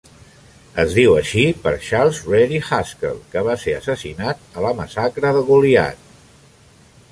Es 0.83 0.95
diu 0.99 1.11
així 1.17 1.43
per 1.65 1.73
Charles 1.87 2.21
Ready 2.31 2.57
Haskell, 2.79 3.21
que 3.35 3.45
va 3.49 3.57
ser 3.67 3.77
assassinat 3.81 4.43
a 4.61 4.67
la 4.69 4.75
massacre 4.83 5.37
de 5.39 5.47
Goliad. 5.53 6.05